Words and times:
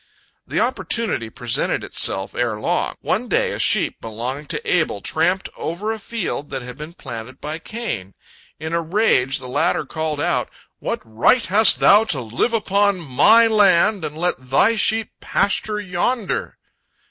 The 0.47 0.59
opportunity 0.59 1.29
presented 1.29 1.83
itself 1.83 2.33
ere 2.33 2.59
long. 2.59 2.95
One 3.01 3.27
day 3.27 3.51
a 3.51 3.59
sheep 3.59 4.01
belonging 4.01 4.47
to 4.47 4.59
Abel 4.73 4.99
tramped 4.99 5.47
over 5.55 5.91
a 5.91 5.99
field 5.99 6.49
that 6.49 6.63
had 6.63 6.75
been 6.75 6.93
planted 6.95 7.39
by 7.39 7.59
Cain. 7.59 8.15
In 8.59 8.73
a 8.73 8.81
rage, 8.81 9.37
the 9.37 9.47
latter 9.47 9.85
called 9.85 10.19
out, 10.19 10.49
"What 10.79 11.01
right 11.05 11.45
hast 11.45 11.79
thou 11.81 12.03
to 12.05 12.19
live 12.19 12.53
upon 12.55 12.99
my 12.99 13.45
land 13.45 14.03
and 14.03 14.17
let 14.17 14.37
thy 14.49 14.75
sheep 14.75 15.11
pasture 15.19 15.79
yonder?" 15.79 16.57